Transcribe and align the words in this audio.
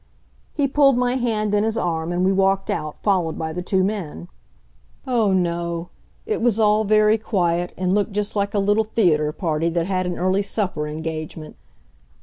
He 0.51 0.67
pulled 0.67 0.97
my 0.97 1.13
hand 1.17 1.53
in 1.53 1.63
his 1.63 1.77
arm 1.77 2.11
and 2.11 2.25
we 2.25 2.31
walked 2.31 2.71
out, 2.71 2.97
followed 3.03 3.37
by 3.37 3.53
the 3.53 3.61
two 3.61 3.83
men. 3.83 4.29
Oh, 5.05 5.31
no! 5.31 5.91
It 6.25 6.41
was 6.41 6.59
all 6.59 6.83
very 6.85 7.19
quiet 7.19 7.71
and 7.77 7.93
looked 7.93 8.11
just 8.13 8.35
like 8.35 8.55
a 8.55 8.57
little 8.57 8.83
theater 8.85 9.31
party 9.31 9.69
that 9.69 9.85
had 9.85 10.07
an 10.07 10.17
early 10.17 10.41
supper 10.41 10.87
engagement. 10.87 11.55